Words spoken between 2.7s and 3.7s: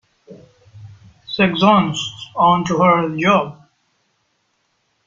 her job.